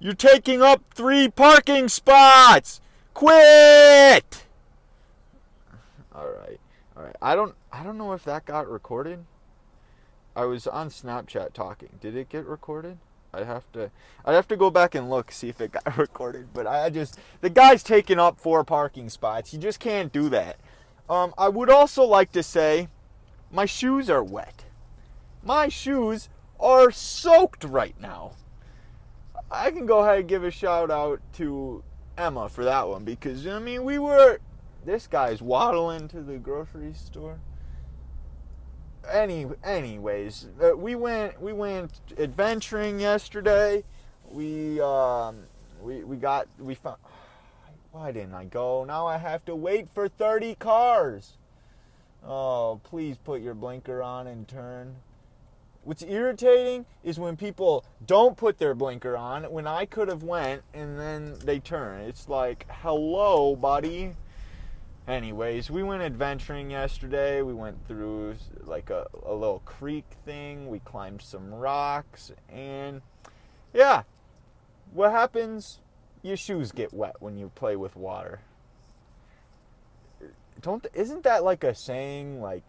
You're 0.05 0.13
taking 0.13 0.61
up 0.61 0.83
three 0.93 1.29
parking 1.29 1.89
spots. 1.89 2.83
Quit. 3.15 4.45
All 6.15 6.27
right. 6.27 6.61
All 6.95 7.05
right. 7.05 7.17
I 7.23 7.35
don't 7.35 7.55
I 7.73 7.83
don't 7.83 7.97
know 7.97 8.13
if 8.13 8.23
that 8.25 8.45
got 8.45 8.69
recorded. 8.69 9.25
I 10.37 10.45
was 10.45 10.67
on 10.67 10.91
Snapchat 10.91 11.55
talking. 11.55 11.89
Did 12.03 12.17
it 12.17 12.29
get 12.29 12.45
recorded? 12.45 12.99
I 13.33 13.45
have 13.45 13.73
to 13.73 13.91
I'd 14.27 14.35
have 14.35 14.47
to 14.49 14.59
go 14.59 14.69
back 14.69 14.95
and 14.95 15.09
look 15.09 15.33
see 15.33 15.49
if 15.49 15.59
it 15.63 15.73
got 15.73 15.97
recorded, 15.97 16.49
but 16.53 16.67
I 16.67 16.91
just 16.91 17.19
the 17.41 17.49
guy's 17.49 17.83
taking 17.83 18.19
up 18.19 18.39
four 18.39 18.63
parking 18.63 19.09
spots. 19.09 19.55
You 19.55 19.59
just 19.59 19.81
can't 19.81 20.13
do 20.13 20.29
that. 20.29 20.59
Um, 21.09 21.33
I 21.39 21.49
would 21.49 21.71
also 21.71 22.05
like 22.05 22.31
to 22.33 22.43
say 22.43 22.89
my 23.51 23.65
shoes 23.65 24.11
are 24.11 24.23
wet. 24.23 24.67
My 25.43 25.69
shoes 25.69 26.29
are 26.61 26.91
soaked 26.91 27.65
right 27.65 27.99
now. 27.99 28.33
I 29.51 29.71
can 29.71 29.87
go 29.87 30.01
ahead 30.01 30.21
and 30.21 30.29
give 30.29 30.45
a 30.45 30.51
shout 30.51 30.91
out 30.91 31.21
to 31.35 31.83
Emma 32.17 32.49
for 32.49 32.65
that 32.65 32.89
one 32.89 33.05
because 33.05 33.47
I 33.47 33.59
mean 33.59 33.85
we 33.85 33.99
were 33.99 34.39
this 34.85 35.07
guy's 35.07 35.41
waddling 35.41 36.09
to 36.09 36.21
the 36.21 36.37
grocery 36.39 36.93
store. 36.95 37.39
Any, 39.11 39.47
anyways, 39.63 40.49
uh, 40.63 40.77
we 40.77 40.95
went 40.95 41.41
we 41.41 41.53
went 41.53 41.93
adventuring 42.19 43.01
yesterday. 43.01 43.85
We 44.31 44.81
um, 44.81 45.45
we 45.83 46.05
we 46.05 46.17
got 46.17 46.49
we 46.59 46.75
found. 46.75 46.99
Why 47.93 48.13
didn't 48.13 48.35
I 48.35 48.45
go? 48.45 48.85
Now 48.85 49.07
I 49.07 49.19
have 49.19 49.45
to 49.45 49.55
wait 49.55 49.89
for 49.89 50.09
30 50.09 50.57
cars. 50.57 51.39
Oh, 52.27 52.81
please 52.83 53.17
put 53.19 53.41
your 53.41 53.55
blinker 53.55 54.03
on 54.03 54.27
and 54.27 54.49
turn. 54.49 54.97
What's 55.85 56.03
irritating 56.03 56.87
is 57.03 57.19
when 57.19 57.37
people 57.37 57.85
don't 58.05 58.37
put 58.37 58.59
their 58.59 58.75
blinker 58.75 59.17
on 59.17 59.45
when 59.45 59.67
I 59.67 59.85
could 59.85 60.09
have 60.09 60.23
went 60.23 60.63
and 60.73 60.99
then 60.99 61.37
they 61.45 61.59
turn. 61.59 62.01
It's 62.01 62.29
like, 62.29 62.67
"Hello, 62.69 63.55
buddy." 63.55 64.15
anyways, 65.07 65.71
we 65.71 65.83
went 65.83 66.03
adventuring 66.03 66.71
yesterday. 66.71 67.43
We 67.43 67.55
went 67.55 67.87
through 67.87 68.37
like 68.65 68.91
a, 68.91 69.07
a 69.25 69.35
little 69.35 69.63
creek 69.65 70.07
thing. 70.25 70.69
We 70.69 70.79
climbed 70.81 71.23
some 71.23 71.53
rocks, 71.55 72.33
and 72.49 73.03
yeah, 73.73 74.03
what 74.93 75.11
happens? 75.11 75.81
Your 76.23 76.37
shoes 76.37 76.73
get 76.73 76.95
wet 76.95 77.17
when 77.21 77.37
you 77.37 77.51
play 77.55 77.77
with 77.77 77.97
water. 77.97 78.41
Don't 80.61 80.87
isn't 80.95 81.25
that 81.25 81.45
like 81.45 81.65
a 81.65 81.75
saying? 81.75 82.41
Like, 82.41 82.65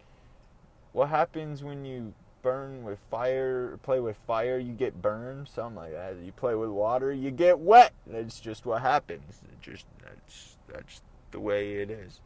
what 0.92 1.08
happens 1.08 1.64
when 1.64 1.84
you 1.84 2.12
burn 2.46 2.84
with 2.84 3.00
fire? 3.10 3.76
Play 3.82 3.98
with 3.98 4.16
fire, 4.24 4.56
you 4.56 4.72
get 4.72 5.02
burned. 5.02 5.48
Something 5.48 5.74
like 5.74 5.90
that. 5.90 6.14
You 6.24 6.30
play 6.30 6.54
with 6.54 6.70
water, 6.70 7.12
you 7.12 7.32
get 7.32 7.58
wet. 7.58 7.92
That's 8.06 8.38
just 8.38 8.64
what 8.64 8.82
happens. 8.82 9.40
It 9.42 9.60
just 9.60 9.84
that's 10.00 10.54
that's 10.72 11.00
the 11.32 11.40
way 11.40 11.78
it 11.78 11.90
is. 11.90 12.20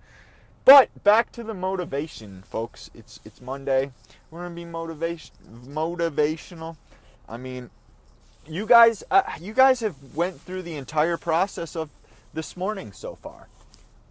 But 0.66 0.90
back 1.04 1.32
to 1.32 1.42
the 1.42 1.54
motivation, 1.54 2.42
folks. 2.46 2.90
It's 2.92 3.18
it's 3.24 3.40
Monday. 3.40 3.92
We're 4.30 4.42
gonna 4.42 4.54
be 4.54 4.66
motivation 4.66 5.34
motivational. 5.64 6.76
I 7.26 7.38
mean, 7.38 7.70
you 8.46 8.66
guys, 8.66 9.02
uh, 9.10 9.22
you 9.40 9.54
guys 9.54 9.80
have 9.80 9.96
went 10.14 10.38
through 10.38 10.62
the 10.62 10.74
entire 10.74 11.16
process 11.16 11.74
of 11.74 11.88
this 12.34 12.58
morning 12.58 12.92
so 12.92 13.14
far. 13.14 13.48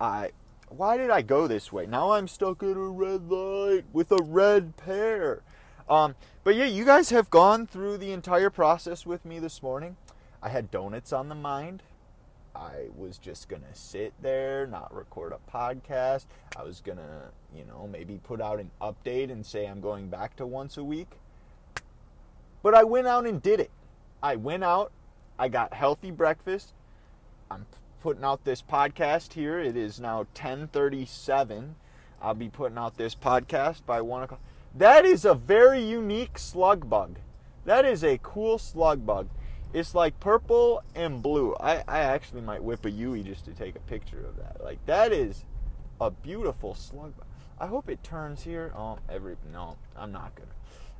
I, 0.01 0.31
why 0.69 0.97
did 0.97 1.11
I 1.11 1.21
go 1.21 1.45
this 1.45 1.71
way? 1.71 1.85
Now 1.85 2.13
I'm 2.13 2.27
stuck 2.27 2.63
at 2.63 2.75
a 2.75 2.79
red 2.79 3.29
light 3.29 3.85
with 3.93 4.11
a 4.11 4.23
red 4.23 4.75
pear. 4.75 5.43
Um, 5.89 6.15
but 6.43 6.55
yeah, 6.55 6.65
you 6.65 6.85
guys 6.85 7.09
have 7.09 7.29
gone 7.29 7.65
through 7.65 7.97
the 7.97 8.11
entire 8.11 8.49
process 8.49 9.05
with 9.05 9.25
me 9.25 9.39
this 9.39 9.63
morning. 9.63 9.97
I 10.41 10.49
had 10.49 10.69
donuts 10.71 11.11
on 11.11 11.29
the 11.29 11.35
mind. 11.35 11.81
I 12.55 12.87
was 12.95 13.17
just 13.17 13.49
going 13.49 13.61
to 13.61 13.79
sit 13.79 14.13
there, 14.21 14.67
not 14.67 14.93
record 14.93 15.33
a 15.33 15.51
podcast. 15.51 16.25
I 16.55 16.63
was 16.63 16.81
going 16.81 16.97
to, 16.97 17.29
you 17.55 17.65
know, 17.65 17.87
maybe 17.91 18.19
put 18.23 18.41
out 18.41 18.59
an 18.59 18.69
update 18.81 19.31
and 19.31 19.45
say 19.45 19.65
I'm 19.65 19.81
going 19.81 20.09
back 20.09 20.35
to 20.37 20.45
once 20.45 20.77
a 20.77 20.83
week. 20.83 21.09
But 22.61 22.75
I 22.75 22.83
went 22.83 23.07
out 23.07 23.25
and 23.25 23.41
did 23.41 23.59
it. 23.59 23.71
I 24.21 24.35
went 24.35 24.63
out, 24.63 24.91
I 25.37 25.47
got 25.47 25.73
healthy 25.73 26.11
breakfast. 26.11 26.73
I'm 27.49 27.65
putting 28.01 28.23
out 28.23 28.43
this 28.43 28.61
podcast 28.61 29.33
here. 29.33 29.59
It 29.59 29.77
is 29.77 29.99
now 29.99 30.17
1037. 30.17 31.75
I'll 32.21 32.33
be 32.33 32.49
putting 32.49 32.77
out 32.77 32.97
this 32.97 33.15
podcast 33.15 33.85
by 33.85 34.01
1 34.01 34.23
o'clock. 34.23 34.41
That 34.75 35.05
is 35.05 35.25
a 35.25 35.33
very 35.33 35.81
unique 35.81 36.37
slug 36.37 36.89
bug. 36.89 37.19
That 37.65 37.85
is 37.85 38.03
a 38.03 38.19
cool 38.21 38.57
slug 38.57 39.05
bug. 39.05 39.29
It's 39.73 39.93
like 39.93 40.19
purple 40.19 40.81
and 40.95 41.21
blue. 41.21 41.55
I, 41.59 41.83
I 41.87 41.99
actually 41.99 42.41
might 42.41 42.63
whip 42.63 42.85
a 42.85 42.91
Yui 42.91 43.23
just 43.23 43.45
to 43.45 43.51
take 43.51 43.75
a 43.75 43.81
picture 43.81 44.25
of 44.25 44.37
that. 44.37 44.63
Like 44.63 44.83
that 44.85 45.11
is 45.11 45.45
a 46.01 46.09
beautiful 46.09 46.73
slug. 46.73 47.15
Bug. 47.17 47.25
I 47.59 47.67
hope 47.67 47.89
it 47.89 48.03
turns 48.03 48.43
here. 48.43 48.73
Oh, 48.75 48.97
every 49.09 49.35
no, 49.51 49.77
I'm 49.95 50.11
not 50.11 50.33
gonna. 50.35 50.49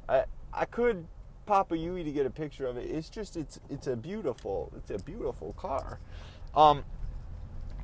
I 0.07 0.25
I 0.53 0.65
could 0.65 1.07
pop 1.45 1.71
a 1.71 1.77
Yui 1.77 2.03
to 2.03 2.11
get 2.11 2.25
a 2.25 2.29
picture 2.29 2.67
of 2.67 2.77
it. 2.77 2.89
It's 2.89 3.09
just 3.09 3.38
it's 3.38 3.59
it's 3.69 3.88
a 3.88 3.95
beautiful 3.95 4.71
it's 4.75 4.91
a 4.91 4.99
beautiful 5.03 5.53
car. 5.53 5.99
Um. 6.55 6.83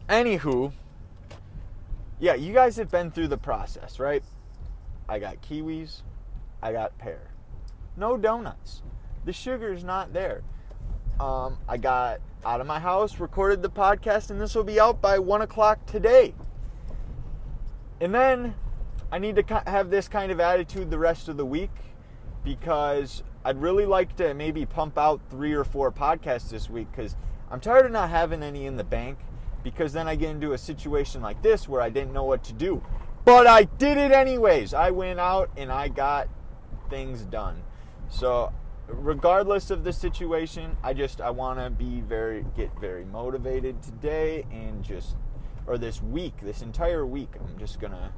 Anywho, 0.07 0.71
yeah, 2.19 2.35
you 2.35 2.53
guys 2.53 2.77
have 2.77 2.91
been 2.91 3.09
through 3.09 3.29
the 3.29 3.37
process, 3.37 3.97
right? 3.97 4.23
I 5.07 5.19
got 5.19 5.41
kiwis, 5.41 6.01
I 6.61 6.71
got 6.71 6.97
pear. 6.97 7.31
No 7.95 8.17
donuts. 8.17 8.81
The 9.25 9.33
sugar's 9.33 9.83
not 9.83 10.13
there 10.13 10.43
um, 11.19 11.57
I 11.67 11.77
got 11.77 12.19
out 12.45 12.61
of 12.61 12.67
my 12.67 12.79
house, 12.79 13.19
recorded 13.19 13.61
the 13.61 13.69
podcast, 13.69 14.29
and 14.29 14.39
this 14.39 14.55
will 14.55 14.63
be 14.63 14.79
out 14.79 15.01
by 15.01 15.19
one 15.19 15.41
o'clock 15.41 15.85
today. 15.85 16.33
And 18.01 18.13
then 18.13 18.55
I 19.11 19.19
need 19.19 19.35
to 19.37 19.63
have 19.65 19.89
this 19.89 20.07
kind 20.07 20.31
of 20.31 20.39
attitude 20.39 20.91
the 20.91 20.99
rest 20.99 21.29
of 21.29 21.37
the 21.37 21.45
week 21.45 21.71
because 22.43 23.23
I'd 23.43 23.61
really 23.61 23.85
like 23.85 24.15
to 24.17 24.33
maybe 24.33 24.65
pump 24.65 24.97
out 24.97 25.21
three 25.29 25.53
or 25.53 25.63
four 25.63 25.91
podcasts 25.91 26.49
this 26.49 26.69
week 26.69 26.87
because 26.91 27.15
I'm 27.49 27.59
tired 27.59 27.85
of 27.85 27.91
not 27.91 28.09
having 28.09 28.43
any 28.43 28.65
in 28.65 28.75
the 28.75 28.83
bank 28.83 29.17
because 29.63 29.93
then 29.93 30.07
I 30.07 30.15
get 30.15 30.31
into 30.31 30.53
a 30.53 30.57
situation 30.57 31.21
like 31.21 31.41
this 31.41 31.67
where 31.67 31.81
I 31.81 31.89
didn't 31.89 32.13
know 32.13 32.25
what 32.25 32.43
to 32.45 32.53
do. 32.53 32.83
But 33.25 33.47
I 33.47 33.63
did 33.63 33.97
it 33.97 34.11
anyways. 34.11 34.75
I 34.75 34.91
went 34.91 35.19
out 35.19 35.49
and 35.57 35.71
I 35.71 35.87
got 35.87 36.29
things 36.91 37.23
done. 37.23 37.63
So 38.07 38.53
regardless 38.87 39.71
of 39.71 39.83
the 39.83 39.91
situation, 39.91 40.77
I 40.83 40.93
just 40.93 41.19
I 41.19 41.31
want 41.31 41.59
to 41.59 41.71
be 41.71 42.01
very 42.01 42.45
get 42.55 42.79
very 42.79 43.03
motivated 43.03 43.81
today 43.81 44.45
and 44.51 44.83
just 44.83 45.17
or 45.65 45.79
this 45.79 46.03
week, 46.03 46.35
this 46.43 46.61
entire 46.61 47.03
week. 47.03 47.29
I'm 47.39 47.57
just 47.57 47.79
going 47.79 47.93
to 47.93 48.11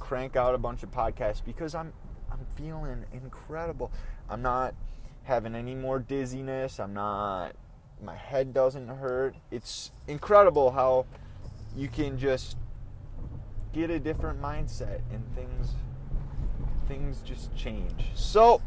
crank 0.00 0.34
out 0.34 0.54
a 0.54 0.58
bunch 0.58 0.82
of 0.82 0.90
podcasts 0.90 1.44
because 1.44 1.76
I'm 1.76 1.92
I'm 2.30 2.44
feeling 2.56 3.04
incredible. 3.12 3.92
I'm 4.28 4.42
not 4.42 4.74
having 5.22 5.54
any 5.54 5.76
more 5.76 6.00
dizziness. 6.00 6.80
I'm 6.80 6.92
not 6.92 7.54
my 8.02 8.16
head 8.16 8.52
doesn't 8.52 8.88
hurt. 8.88 9.36
It's 9.52 9.92
incredible 10.08 10.72
how 10.72 11.06
you 11.76 11.86
can 11.86 12.18
just 12.18 12.56
get 13.74 13.90
a 13.90 13.98
different 13.98 14.40
mindset 14.40 15.00
and 15.12 15.22
things 15.34 15.72
things 16.86 17.22
just 17.22 17.54
change. 17.56 18.04
So 18.14 18.62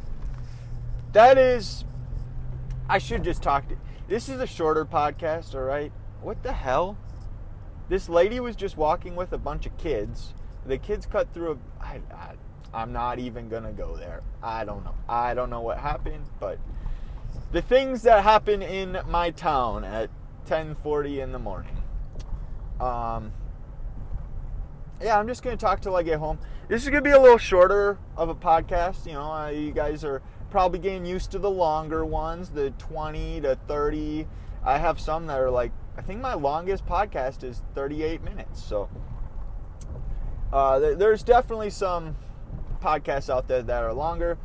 that 1.13 1.37
is 1.37 1.85
I 2.89 2.97
should 2.97 3.23
just 3.23 3.41
talk 3.41 3.67
to 3.69 3.77
this 4.07 4.29
is 4.29 4.39
a 4.39 4.47
shorter 4.47 4.85
podcast, 4.85 5.55
all 5.55 5.61
right? 5.61 5.91
What 6.21 6.43
the 6.43 6.53
hell? 6.53 6.97
This 7.89 8.09
lady 8.09 8.39
was 8.39 8.55
just 8.55 8.75
walking 8.75 9.15
with 9.15 9.31
a 9.31 9.37
bunch 9.37 9.65
of 9.65 9.77
kids. 9.77 10.33
The 10.65 10.77
kids 10.77 11.05
cut 11.05 11.33
through 11.33 11.53
a 11.53 11.83
I, 11.83 12.01
I 12.13 12.33
I'm 12.73 12.91
not 12.91 13.17
even 13.17 13.47
gonna 13.47 13.71
go 13.71 13.95
there. 13.95 14.21
I 14.43 14.65
don't 14.65 14.83
know. 14.83 14.95
I 15.07 15.33
don't 15.33 15.49
know 15.49 15.61
what 15.61 15.77
happened, 15.77 16.25
but 16.39 16.59
the 17.53 17.61
things 17.61 18.01
that 18.01 18.23
happen 18.23 18.61
in 18.61 18.99
my 19.07 19.31
town 19.31 19.85
at 19.85 20.09
10:40 20.45 21.21
in 21.21 21.31
the 21.31 21.39
morning. 21.39 21.77
Um, 22.79 23.31
yeah, 25.01 25.19
I'm 25.19 25.27
just 25.27 25.43
gonna 25.43 25.57
talk 25.57 25.81
till 25.81 25.95
I 25.95 26.03
get 26.03 26.19
home. 26.19 26.39
This 26.67 26.83
is 26.83 26.89
gonna 26.89 27.01
be 27.01 27.11
a 27.11 27.19
little 27.19 27.37
shorter 27.37 27.97
of 28.15 28.29
a 28.29 28.35
podcast. 28.35 29.05
You 29.05 29.13
know, 29.13 29.31
uh, 29.31 29.49
you 29.49 29.71
guys 29.71 30.03
are 30.03 30.21
probably 30.49 30.79
getting 30.79 31.05
used 31.05 31.31
to 31.31 31.39
the 31.39 31.49
longer 31.49 32.05
ones, 32.05 32.49
the 32.49 32.71
20 32.71 33.41
to 33.41 33.57
30. 33.67 34.27
I 34.63 34.77
have 34.77 34.99
some 34.99 35.27
that 35.27 35.39
are 35.39 35.51
like, 35.51 35.71
I 35.97 36.01
think 36.01 36.21
my 36.21 36.33
longest 36.33 36.85
podcast 36.85 37.43
is 37.43 37.63
38 37.75 38.23
minutes. 38.23 38.63
So 38.63 38.89
uh, 40.51 40.79
there's 40.79 41.23
definitely 41.23 41.69
some 41.69 42.15
podcasts 42.81 43.29
out 43.29 43.47
there 43.47 43.61
that 43.63 43.83
are 43.83 43.93
longer. 43.93 44.37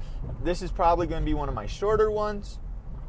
This 0.42 0.62
is 0.62 0.72
probably 0.72 1.06
going 1.06 1.22
to 1.22 1.26
be 1.26 1.34
one 1.34 1.48
of 1.48 1.54
my 1.54 1.66
shorter 1.66 2.10
ones, 2.10 2.58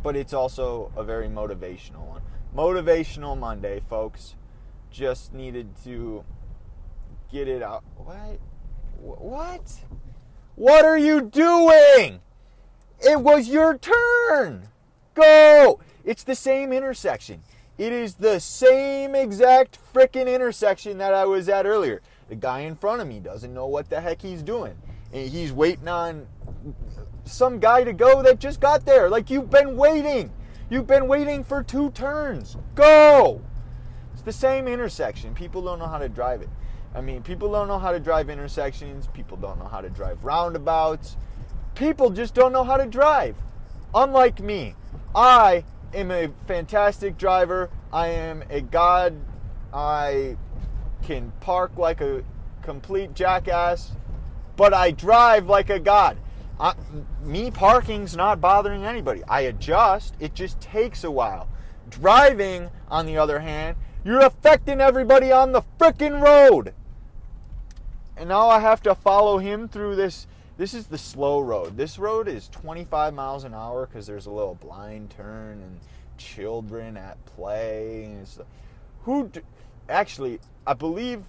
but 0.03 0.15
it's 0.15 0.33
also 0.33 0.91
a 0.95 1.03
very 1.03 1.27
motivational 1.27 2.05
one. 2.05 2.21
Motivational 2.55 3.37
Monday, 3.37 3.81
folks. 3.89 4.35
Just 4.91 5.33
needed 5.33 5.75
to 5.83 6.23
get 7.33 7.47
it 7.47 7.63
out. 7.63 7.83
What? 7.97 8.39
What? 9.01 9.79
What 10.55 10.85
are 10.85 10.97
you 10.97 11.19
doing? 11.19 12.21
It 13.01 13.19
was 13.19 13.49
your 13.49 13.77
turn. 13.77 14.69
Go. 15.15 15.79
It's 16.05 16.23
the 16.23 16.35
same 16.35 16.71
intersection. 16.71 17.41
It 17.77 17.91
is 17.91 18.15
the 18.15 18.39
same 18.39 19.15
exact 19.15 19.79
freaking 19.93 20.33
intersection 20.33 20.99
that 20.99 21.13
I 21.13 21.25
was 21.25 21.49
at 21.49 21.65
earlier. 21.65 22.01
The 22.29 22.35
guy 22.35 22.59
in 22.59 22.75
front 22.75 23.01
of 23.01 23.07
me 23.07 23.19
doesn't 23.19 23.53
know 23.53 23.65
what 23.65 23.89
the 23.89 23.99
heck 23.99 24.21
he's 24.21 24.43
doing 24.43 24.77
and 25.11 25.29
he's 25.29 25.51
waiting 25.51 25.87
on 25.87 26.27
some 27.25 27.59
guy 27.59 27.83
to 27.83 27.93
go 27.93 28.21
that 28.23 28.39
just 28.39 28.59
got 28.59 28.85
there. 28.85 29.09
Like 29.09 29.29
you've 29.29 29.49
been 29.49 29.75
waiting. 29.75 30.31
You've 30.69 30.87
been 30.87 31.07
waiting 31.07 31.43
for 31.43 31.63
two 31.63 31.91
turns. 31.91 32.57
Go! 32.75 33.41
It's 34.13 34.21
the 34.21 34.31
same 34.31 34.67
intersection. 34.67 35.33
People 35.33 35.61
don't 35.61 35.79
know 35.79 35.87
how 35.87 35.99
to 35.99 36.09
drive 36.09 36.41
it. 36.41 36.49
I 36.95 37.01
mean, 37.01 37.23
people 37.23 37.51
don't 37.51 37.67
know 37.67 37.79
how 37.79 37.91
to 37.91 37.99
drive 37.99 38.29
intersections. 38.29 39.07
People 39.07 39.37
don't 39.37 39.59
know 39.59 39.67
how 39.67 39.81
to 39.81 39.89
drive 39.89 40.23
roundabouts. 40.23 41.17
People 41.75 42.09
just 42.09 42.33
don't 42.33 42.51
know 42.51 42.63
how 42.63 42.77
to 42.77 42.85
drive. 42.85 43.35
Unlike 43.95 44.41
me, 44.41 44.75
I 45.15 45.63
am 45.93 46.11
a 46.11 46.29
fantastic 46.47 47.17
driver. 47.17 47.69
I 47.91 48.07
am 48.07 48.43
a 48.49 48.61
god. 48.61 49.15
I 49.73 50.37
can 51.01 51.33
park 51.39 51.77
like 51.77 51.99
a 52.01 52.23
complete 52.61 53.13
jackass 53.13 53.93
but 54.55 54.73
I 54.73 54.91
drive 54.91 55.47
like 55.47 55.69
a 55.69 55.79
god. 55.79 56.17
I, 56.59 56.75
me 57.21 57.51
parking's 57.51 58.15
not 58.15 58.39
bothering 58.39 58.85
anybody. 58.85 59.23
I 59.27 59.41
adjust, 59.41 60.15
it 60.19 60.35
just 60.35 60.61
takes 60.61 61.03
a 61.03 61.11
while. 61.11 61.47
Driving, 61.89 62.69
on 62.89 63.05
the 63.05 63.17
other 63.17 63.39
hand, 63.39 63.77
you're 64.03 64.21
affecting 64.21 64.79
everybody 64.79 65.31
on 65.31 65.51
the 65.51 65.63
freaking 65.79 66.21
road. 66.21 66.73
And 68.17 68.29
now 68.29 68.49
I 68.49 68.59
have 68.59 68.81
to 68.83 68.95
follow 68.95 69.37
him 69.37 69.67
through 69.67 69.95
this. 69.95 70.27
This 70.57 70.73
is 70.73 70.87
the 70.87 70.97
slow 70.97 71.39
road. 71.39 71.77
This 71.77 71.97
road 71.97 72.27
is 72.27 72.47
25 72.49 73.13
miles 73.13 73.43
an 73.43 73.53
hour 73.53 73.87
because 73.87 74.05
there's 74.05 74.27
a 74.27 74.31
little 74.31 74.55
blind 74.55 75.09
turn 75.09 75.61
and 75.61 75.79
children 76.17 76.95
at 76.95 77.23
play. 77.25 78.15
who 79.03 79.31
actually, 79.89 80.39
I 80.65 80.73
believe 80.73 81.23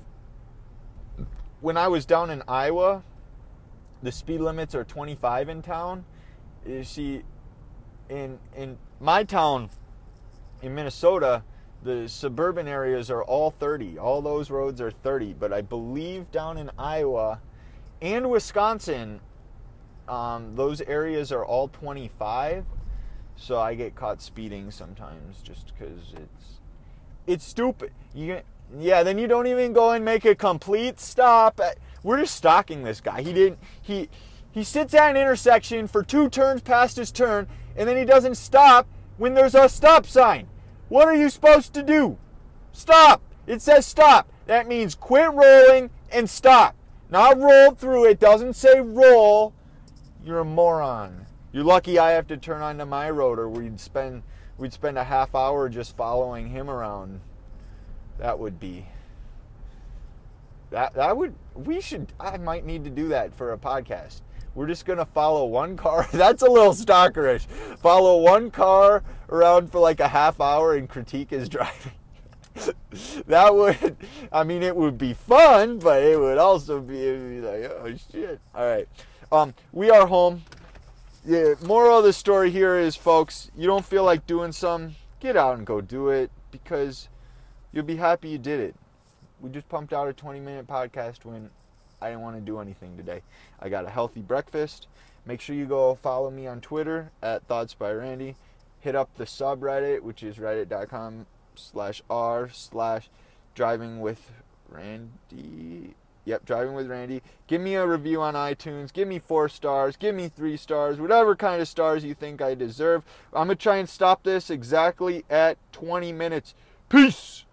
when 1.60 1.76
I 1.78 1.88
was 1.88 2.04
down 2.04 2.28
in 2.28 2.42
Iowa, 2.46 3.02
the 4.02 4.12
speed 4.12 4.40
limits 4.40 4.74
are 4.74 4.84
25 4.84 5.48
in 5.48 5.62
town. 5.62 6.04
You 6.66 6.84
see, 6.84 7.22
in 8.10 8.38
in 8.54 8.76
my 9.00 9.24
town, 9.24 9.70
in 10.60 10.74
Minnesota, 10.74 11.42
the 11.84 12.08
suburban 12.08 12.66
areas 12.66 13.10
are 13.10 13.22
all 13.22 13.50
30. 13.50 13.98
All 13.98 14.22
those 14.22 14.50
roads 14.50 14.80
are 14.80 14.90
30. 14.90 15.34
But 15.34 15.52
I 15.52 15.60
believe 15.60 16.30
down 16.32 16.56
in 16.56 16.70
Iowa 16.78 17.40
and 18.00 18.30
Wisconsin, 18.30 19.20
um, 20.08 20.56
those 20.56 20.80
areas 20.82 21.30
are 21.30 21.44
all 21.44 21.68
25. 21.68 22.64
So 23.36 23.58
I 23.58 23.74
get 23.74 23.94
caught 23.94 24.22
speeding 24.22 24.70
sometimes 24.70 25.42
just 25.42 25.72
because 25.74 26.14
it's 26.14 26.60
it's 27.26 27.44
stupid. 27.44 27.92
You 28.14 28.40
yeah, 28.76 29.02
then 29.02 29.18
you 29.18 29.26
don't 29.26 29.46
even 29.46 29.72
go 29.72 29.90
and 29.90 30.04
make 30.04 30.24
a 30.24 30.34
complete 30.34 31.00
stop. 31.00 31.60
We're 32.02 32.20
just 32.20 32.36
stalking 32.36 32.82
this 32.84 33.00
guy. 33.00 33.22
He 33.22 33.32
didn't. 33.32 33.58
He 33.82 34.08
he 34.52 34.62
sits 34.62 34.94
at 34.94 35.10
an 35.10 35.16
intersection 35.16 35.88
for 35.88 36.02
two 36.02 36.28
turns 36.28 36.62
past 36.62 36.96
his 36.96 37.10
turn, 37.10 37.48
and 37.76 37.88
then 37.88 37.96
he 37.96 38.04
doesn't 38.04 38.36
stop 38.36 38.86
when 39.16 39.34
there's 39.34 39.54
a 39.54 39.68
stop 39.68 40.06
sign. 40.06 40.48
What 40.88 41.08
are 41.08 41.14
you 41.14 41.28
supposed 41.28 41.72
to 41.74 41.82
do? 41.82 42.18
Stop. 42.72 43.22
It 43.46 43.62
says 43.62 43.86
stop. 43.86 44.28
That 44.46 44.68
means 44.68 44.94
quit 44.94 45.32
rolling 45.32 45.90
and 46.10 46.28
stop. 46.28 46.76
Not 47.10 47.38
roll 47.38 47.72
through. 47.72 48.06
It 48.06 48.20
doesn't 48.20 48.54
say 48.54 48.80
roll. 48.80 49.54
You're 50.24 50.40
a 50.40 50.44
moron. 50.44 51.26
You're 51.52 51.64
lucky 51.64 51.98
I 51.98 52.12
have 52.12 52.26
to 52.28 52.36
turn 52.36 52.62
onto 52.62 52.84
my 52.84 53.08
road, 53.10 53.38
or 53.38 53.48
we'd 53.48 53.78
spend 53.78 54.22
we'd 54.58 54.72
spend 54.72 54.98
a 54.98 55.04
half 55.04 55.34
hour 55.34 55.68
just 55.68 55.96
following 55.96 56.48
him 56.48 56.68
around. 56.68 57.20
That 58.18 58.38
would 58.38 58.58
be 58.58 58.86
that 60.70 60.94
that 60.94 61.16
would 61.16 61.34
we 61.54 61.80
should 61.80 62.12
I 62.18 62.36
might 62.38 62.64
need 62.64 62.84
to 62.84 62.90
do 62.90 63.08
that 63.08 63.34
for 63.34 63.52
a 63.52 63.58
podcast. 63.58 64.22
We're 64.54 64.66
just 64.66 64.84
gonna 64.84 65.04
follow 65.04 65.44
one 65.46 65.76
car. 65.76 66.08
That's 66.12 66.42
a 66.42 66.50
little 66.50 66.74
stalkerish. 66.74 67.46
Follow 67.78 68.18
one 68.18 68.50
car 68.50 69.02
around 69.34 69.72
for 69.72 69.80
like 69.80 70.00
a 70.00 70.08
half 70.08 70.40
hour 70.40 70.74
and 70.74 70.88
critique 70.88 71.30
his 71.30 71.48
driving. 71.50 71.92
that 73.26 73.54
would, 73.54 73.96
I 74.32 74.44
mean, 74.44 74.62
it 74.62 74.76
would 74.76 74.96
be 74.96 75.12
fun, 75.12 75.78
but 75.78 76.02
it 76.02 76.18
would 76.18 76.38
also 76.38 76.80
be, 76.80 76.94
be 76.94 77.40
like, 77.40 77.70
oh 77.70 77.94
shit. 78.12 78.40
All 78.54 78.66
right, 78.66 78.88
um, 79.32 79.54
we 79.72 79.90
are 79.90 80.06
home. 80.06 80.44
The 81.24 81.56
moral 81.64 81.98
of 81.98 82.04
the 82.04 82.12
story 82.12 82.50
here 82.50 82.76
is, 82.76 82.96
folks, 82.96 83.50
you 83.56 83.66
don't 83.66 83.84
feel 83.84 84.04
like 84.04 84.26
doing 84.26 84.52
some, 84.52 84.94
get 85.20 85.36
out 85.36 85.56
and 85.56 85.66
go 85.66 85.80
do 85.80 86.10
it 86.10 86.30
because 86.50 87.08
you'll 87.72 87.84
be 87.84 87.96
happy 87.96 88.28
you 88.28 88.38
did 88.38 88.60
it 88.60 88.76
we 89.44 89.50
just 89.50 89.68
pumped 89.68 89.92
out 89.92 90.08
a 90.08 90.12
20 90.12 90.40
minute 90.40 90.66
podcast 90.66 91.26
when 91.26 91.50
I 92.00 92.08
didn't 92.08 92.22
want 92.22 92.36
to 92.36 92.40
do 92.40 92.60
anything 92.60 92.96
today. 92.96 93.20
I 93.60 93.68
got 93.68 93.84
a 93.84 93.90
healthy 93.90 94.22
breakfast. 94.22 94.86
Make 95.26 95.42
sure 95.42 95.54
you 95.54 95.66
go 95.66 95.94
follow 95.94 96.30
me 96.30 96.46
on 96.46 96.62
Twitter 96.62 97.10
at 97.22 97.46
Thoughts 97.46 97.74
by 97.74 97.92
Randy. 97.92 98.36
Hit 98.84 98.94
up 98.94 99.14
the 99.16 99.24
subreddit, 99.24 100.02
which 100.02 100.22
is 100.22 100.36
reddit.com 100.36 101.24
slash 101.54 102.02
r 102.10 102.50
slash 102.52 103.08
driving 103.54 103.98
with 103.98 104.30
Randy. 104.68 105.94
Yep, 106.26 106.44
Driving 106.44 106.74
with 106.74 106.90
Randy. 106.90 107.22
Give 107.46 107.62
me 107.62 107.76
a 107.76 107.86
review 107.86 108.20
on 108.20 108.34
iTunes. 108.34 108.92
Give 108.92 109.08
me 109.08 109.18
four 109.18 109.48
stars. 109.48 109.96
Give 109.96 110.14
me 110.14 110.28
three 110.28 110.58
stars. 110.58 111.00
Whatever 111.00 111.34
kind 111.34 111.62
of 111.62 111.68
stars 111.68 112.04
you 112.04 112.12
think 112.12 112.42
I 112.42 112.54
deserve. 112.54 113.04
I'm 113.32 113.46
going 113.46 113.56
to 113.56 113.62
try 113.62 113.76
and 113.76 113.88
stop 113.88 114.22
this 114.22 114.50
exactly 114.50 115.24
at 115.30 115.56
20 115.72 116.12
minutes. 116.12 116.54
Peace! 116.90 117.43